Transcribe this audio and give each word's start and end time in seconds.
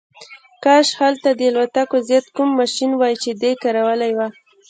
کاش 0.63 0.87
هلته 1.01 1.29
د 1.33 1.41
الوتکو 1.49 1.97
ضد 2.09 2.25
کوم 2.35 2.49
ماشین 2.59 2.91
وای 2.95 3.13
چې 3.23 3.31
دی 3.41 3.51
کارولی 3.63 4.11
وای 4.17 4.31